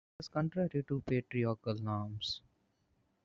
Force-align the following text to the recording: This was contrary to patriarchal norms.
This 0.17 0.25
was 0.25 0.29
contrary 0.29 0.83
to 0.87 1.01
patriarchal 1.05 1.75
norms. 1.75 2.41